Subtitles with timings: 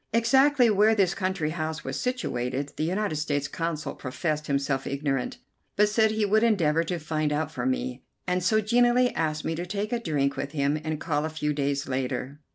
[0.13, 5.37] Exactly where this country house was situated the United States Consul professed himself ignorant,
[5.75, 9.53] but said he would endeavour to find out for me, and so genially asked me
[9.53, 12.39] to take a drink with him and call a few days later.